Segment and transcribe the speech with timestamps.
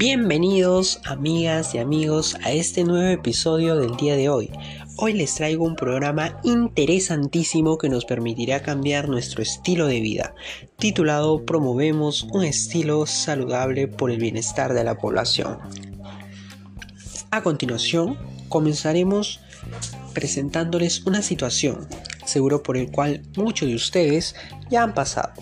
[0.00, 4.50] Bienvenidos amigas y amigos a este nuevo episodio del día de hoy.
[4.96, 10.34] Hoy les traigo un programa interesantísimo que nos permitirá cambiar nuestro estilo de vida,
[10.78, 15.58] titulado Promovemos un estilo saludable por el bienestar de la población.
[17.30, 18.16] A continuación,
[18.48, 19.42] comenzaremos
[20.14, 21.86] presentándoles una situación,
[22.24, 24.34] seguro por el cual muchos de ustedes
[24.70, 25.34] ya han pasado.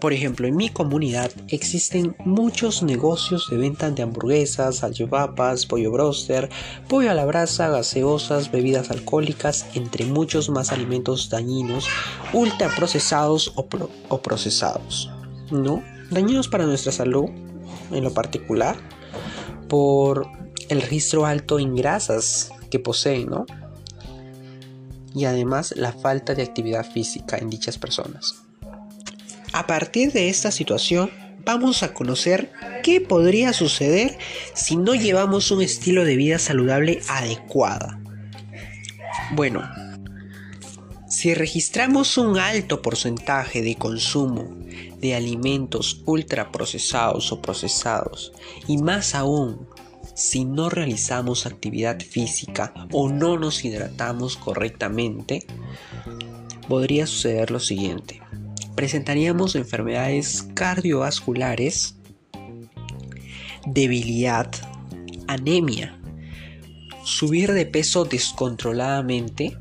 [0.00, 6.50] Por ejemplo, en mi comunidad existen muchos negocios de venta de hamburguesas, salchipapas, pollo broster,
[6.88, 11.86] pollo a la brasa, gaseosas, bebidas alcohólicas, entre muchos más alimentos dañinos,
[12.32, 13.66] ultraprocesados o,
[14.08, 15.10] o procesados.
[15.50, 15.82] ¿No?
[16.10, 17.26] Dañinos para nuestra salud,
[17.92, 18.76] en lo particular,
[19.68, 20.26] por
[20.68, 23.46] el registro alto en grasas que poseen, ¿no?
[25.14, 28.43] Y además la falta de actividad física en dichas personas.
[29.54, 31.12] A partir de esta situación,
[31.44, 32.50] vamos a conocer
[32.82, 34.18] qué podría suceder
[34.52, 37.86] si no llevamos un estilo de vida saludable adecuado.
[39.30, 39.62] Bueno,
[41.08, 44.56] si registramos un alto porcentaje de consumo
[44.98, 48.32] de alimentos ultraprocesados o procesados,
[48.66, 49.68] y más aún
[50.16, 55.46] si no realizamos actividad física o no nos hidratamos correctamente,
[56.66, 58.23] podría suceder lo siguiente
[58.74, 61.96] presentaríamos enfermedades cardiovasculares,
[63.66, 64.50] debilidad,
[65.26, 65.98] anemia,
[67.04, 69.56] subir de peso descontroladamente,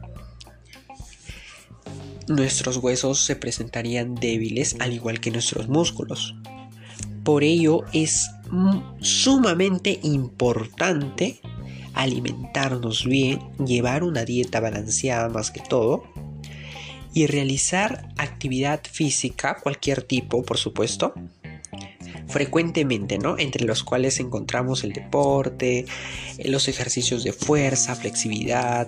[2.27, 6.35] nuestros huesos se presentarían débiles al igual que nuestros músculos.
[7.23, 8.29] Por ello es
[8.99, 11.39] sumamente importante
[11.93, 16.03] alimentarnos bien, llevar una dieta balanceada más que todo,
[17.13, 21.13] y realizar actividad física, cualquier tipo, por supuesto,
[22.27, 23.37] frecuentemente, ¿no?
[23.37, 25.85] Entre los cuales encontramos el deporte,
[26.43, 28.87] los ejercicios de fuerza, flexibilidad,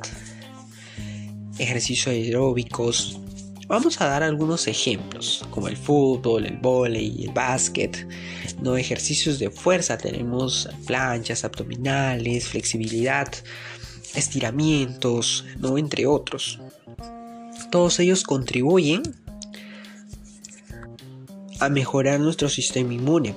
[1.59, 3.19] ejercicios aeróbicos.
[3.67, 8.07] Vamos a dar algunos ejemplos, como el fútbol, el vóley, el básquet,
[8.61, 8.77] ¿no?
[8.77, 13.27] Ejercicios de fuerza, tenemos planchas abdominales, flexibilidad,
[14.16, 15.77] estiramientos, ¿no?
[15.77, 16.59] Entre otros.
[17.71, 19.03] Todos ellos contribuyen
[21.59, 23.35] a mejorar nuestro sistema inmune.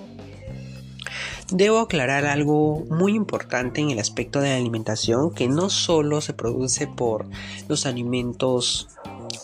[1.50, 6.34] Debo aclarar algo muy importante en el aspecto de la alimentación que no solo se
[6.34, 7.26] produce por
[7.68, 8.88] los alimentos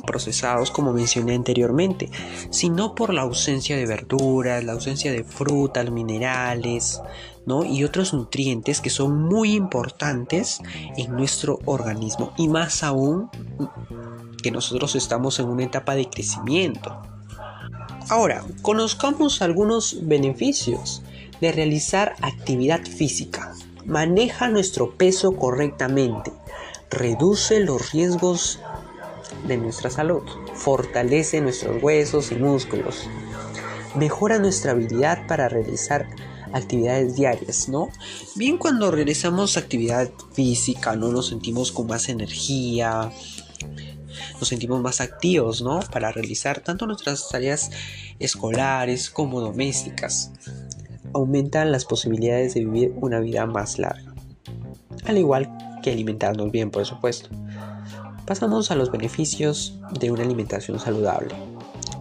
[0.06, 2.10] procesados como mencioné anteriormente,
[2.50, 7.00] sino por la ausencia de verduras, la ausencia de frutas, minerales,
[7.46, 7.64] ¿no?
[7.64, 10.60] y otros nutrientes que son muy importantes
[10.96, 13.30] en nuestro organismo y más aún
[14.44, 17.00] que nosotros estamos en una etapa de crecimiento.
[18.10, 21.00] Ahora, conozcamos algunos beneficios
[21.40, 23.54] de realizar actividad física.
[23.86, 26.30] Maneja nuestro peso correctamente,
[26.90, 28.58] reduce los riesgos
[29.48, 33.08] de nuestra salud, fortalece nuestros huesos y músculos,
[33.94, 36.06] mejora nuestra habilidad para realizar
[36.52, 37.88] actividades diarias, ¿no?
[38.36, 41.08] Bien cuando realizamos actividad física, ¿no?
[41.08, 43.10] Nos sentimos con más energía,
[44.38, 45.80] nos sentimos más activos, ¿no?
[45.92, 47.70] Para realizar tanto nuestras tareas
[48.18, 50.32] escolares como domésticas.
[51.12, 54.14] Aumentan las posibilidades de vivir una vida más larga.
[55.06, 55.50] Al igual
[55.82, 57.28] que alimentarnos bien, por supuesto.
[58.26, 61.34] Pasamos a los beneficios de una alimentación saludable.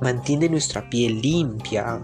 [0.01, 1.99] Mantiene nuestra piel limpia,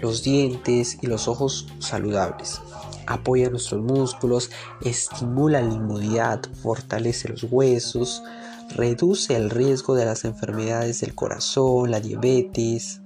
[0.00, 2.60] los dientes y los ojos saludables.
[3.06, 4.50] Apoya nuestros músculos,
[4.82, 8.22] estimula la inmunidad, fortalece los huesos,
[8.70, 13.00] reduce el riesgo de las enfermedades del corazón, la diabetes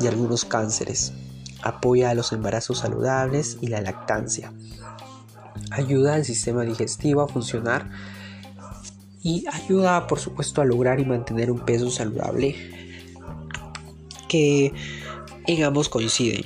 [0.00, 1.12] y algunos cánceres.
[1.62, 4.52] Apoya a los embarazos saludables y la lactancia.
[5.70, 7.90] Ayuda al sistema digestivo a funcionar
[9.22, 12.54] y ayuda por supuesto a lograr y mantener un peso saludable
[14.28, 14.72] que
[15.46, 16.44] en ambos coinciden.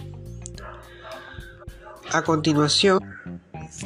[2.12, 3.00] A continuación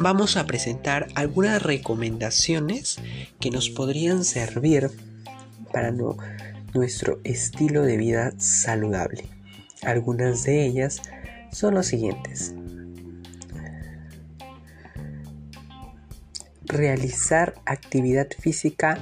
[0.01, 2.99] vamos a presentar algunas recomendaciones
[3.41, 4.91] que nos podrían servir
[5.73, 5.93] para
[6.73, 9.25] nuestro estilo de vida saludable.
[9.83, 11.03] Algunas de ellas
[11.53, 12.55] son las siguientes.
[16.65, 18.99] Realizar actividad física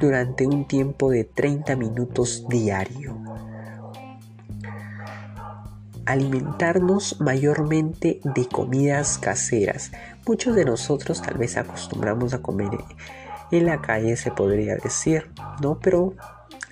[0.00, 3.14] durante un tiempo de 30 minutos diario
[6.06, 9.92] alimentarnos mayormente de comidas caseras.
[10.26, 12.70] Muchos de nosotros tal vez acostumbramos a comer
[13.50, 15.30] en la calle, se podría decir,
[15.60, 15.78] ¿no?
[15.78, 16.14] Pero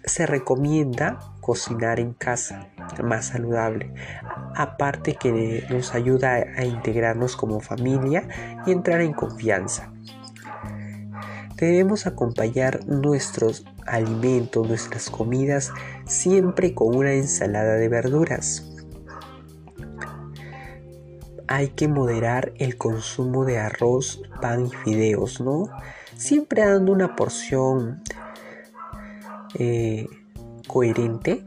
[0.05, 2.69] se recomienda cocinar en casa,
[3.03, 3.93] más saludable.
[4.57, 8.29] Aparte que nos ayuda a integrarnos como familia
[8.67, 9.93] y entrar en confianza.
[11.57, 15.71] Debemos acompañar nuestros alimentos, nuestras comidas,
[16.07, 18.72] siempre con una ensalada de verduras.
[21.53, 25.69] Hay que moderar el consumo de arroz, pan y fideos, ¿no?
[26.17, 28.03] Siempre dando una porción
[29.59, 30.09] eh,
[30.67, 31.45] coherente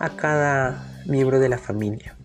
[0.00, 2.16] a cada miembro de la familia.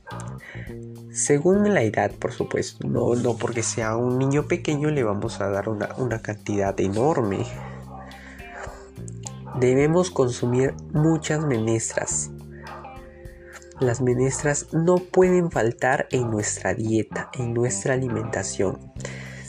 [1.11, 2.87] Según la edad, por supuesto.
[2.87, 7.45] No, no porque sea un niño pequeño le vamos a dar una, una cantidad enorme.
[9.59, 12.31] Debemos consumir muchas menestras.
[13.81, 18.77] Las menestras no pueden faltar en nuestra dieta, en nuestra alimentación.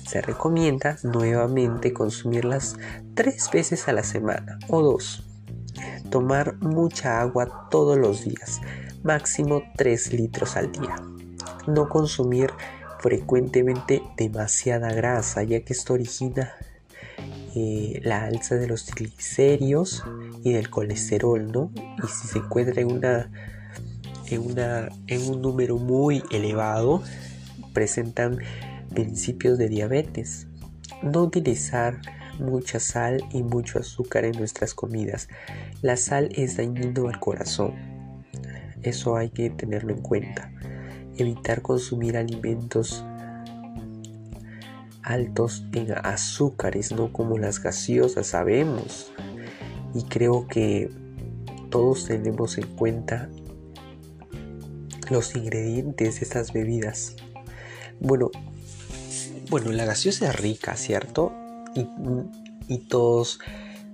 [0.09, 2.77] Se recomienda nuevamente consumirlas
[3.15, 5.29] tres veces a la semana o dos.
[6.09, 8.63] Tomar mucha agua todos los días,
[9.03, 10.97] máximo 3 litros al día.
[11.67, 12.53] No consumir
[13.01, 16.55] frecuentemente demasiada grasa, ya que esto origina
[17.55, 20.03] eh, la alza de los triglicéridos
[20.43, 21.71] y del colesterol, ¿no?
[22.03, 23.31] Y si se encuentra en, una,
[24.35, 27.03] en, una, en un número muy elevado,
[27.73, 28.39] presentan
[28.95, 30.47] principios de diabetes.
[31.03, 32.01] No utilizar
[32.39, 35.29] mucha sal y mucho azúcar en nuestras comidas.
[35.81, 37.75] La sal es dañino al corazón.
[38.83, 40.51] Eso hay que tenerlo en cuenta.
[41.17, 43.05] Evitar consumir alimentos
[45.03, 49.13] altos en azúcares, no como las gaseosas, sabemos.
[49.95, 50.91] Y creo que
[51.71, 53.29] todos tenemos en cuenta
[55.13, 57.17] los ingredientes de estas bebidas.
[58.01, 58.31] Bueno,
[59.51, 61.33] bueno, la gaseosa es rica, ¿cierto?
[62.69, 63.39] Y, todos,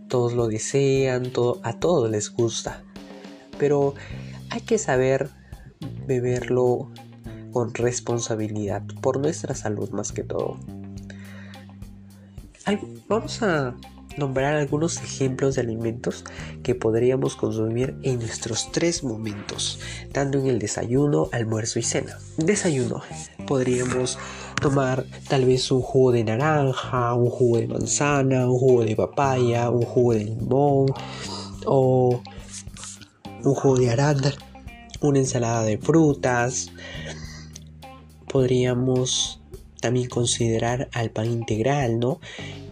[0.08, 2.82] todos lo desean, todo, a todos les gusta.
[3.58, 3.94] Pero
[4.50, 5.30] hay que saber
[6.06, 6.90] beberlo
[7.52, 10.58] con responsabilidad por nuestra salud más que todo
[13.08, 13.74] vamos a
[14.18, 16.24] nombrar algunos ejemplos de alimentos
[16.62, 19.78] que podríamos consumir en nuestros tres momentos,
[20.12, 22.18] tanto en el desayuno, almuerzo y cena.
[22.36, 23.02] Desayuno,
[23.46, 24.18] podríamos
[24.60, 29.70] tomar tal vez un jugo de naranja, un jugo de manzana, un jugo de papaya,
[29.70, 30.86] un jugo de limón
[31.64, 32.20] o
[33.44, 34.36] un jugo de arándano,
[35.00, 36.70] una ensalada de frutas.
[38.28, 39.40] Podríamos
[39.80, 42.20] también considerar al pan integral, ¿no?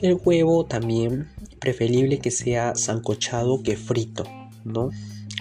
[0.03, 1.29] El huevo también
[1.59, 4.25] preferible que sea sancochado que frito,
[4.65, 4.91] ¿no?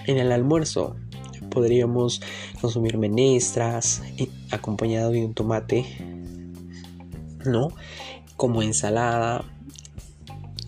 [0.06, 0.96] En el almuerzo
[1.50, 2.20] podríamos
[2.60, 5.86] consumir menestras eh, acompañado de un tomate,
[7.44, 7.72] ¿no?
[8.36, 9.44] Como ensalada.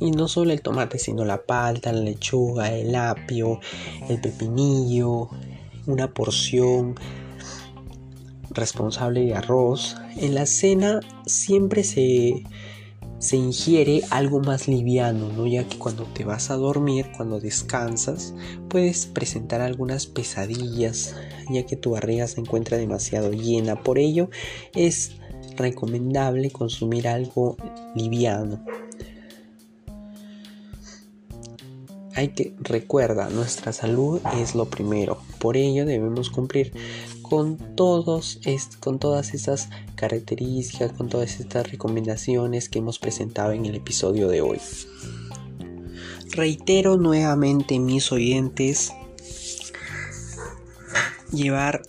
[0.01, 3.61] Y no solo el tomate, sino la palta, la lechuga, el apio,
[4.09, 5.29] el pepinillo,
[5.87, 6.95] una porción
[8.51, 9.97] responsable de arroz.
[10.17, 12.45] En la cena siempre se
[13.19, 15.47] se ingiere algo más liviano, ¿no?
[15.47, 18.35] ya que cuando te vas a dormir, cuando descansas,
[18.69, 21.17] puedes presentar algunas pesadillas,
[21.51, 23.83] ya que tu barriga se encuentra demasiado llena.
[23.83, 24.31] Por ello
[24.75, 25.13] es
[25.57, 27.57] recomendable consumir algo
[27.95, 28.65] liviano.
[32.15, 35.19] Hay que recuerda, nuestra salud es lo primero.
[35.39, 36.73] Por ello debemos cumplir
[37.29, 38.41] con, todos
[38.81, 44.41] con todas esas características, con todas estas recomendaciones que hemos presentado en el episodio de
[44.41, 44.61] hoy.
[46.31, 48.93] Reitero nuevamente mis oyentes,
[51.33, 51.83] llevar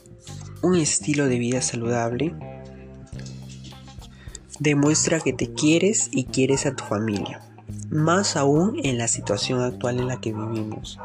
[0.62, 2.36] un estilo de vida saludable
[4.60, 7.42] demuestra que te quieres y quieres a tu familia,
[7.90, 11.00] más aún en la situación actual en la que vivimos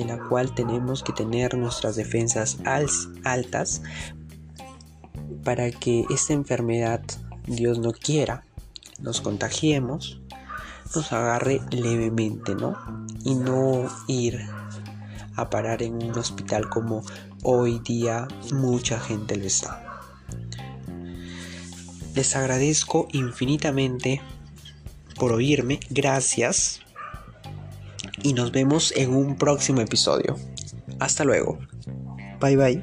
[0.00, 2.58] en la cual tenemos que tener nuestras defensas
[3.24, 3.82] altas
[5.44, 7.02] para que esta enfermedad,
[7.46, 8.44] Dios no quiera,
[8.98, 10.20] nos contagiemos,
[10.94, 12.76] nos agarre levemente, ¿no?
[13.24, 14.40] Y no ir
[15.36, 17.02] a parar en un hospital como
[17.42, 20.02] hoy día mucha gente lo está.
[22.14, 24.20] Les agradezco infinitamente
[25.16, 26.80] por oírme, gracias
[28.22, 30.36] y nos vemos en un próximo episodio.
[30.98, 31.58] Hasta luego.
[32.40, 32.82] Bye bye.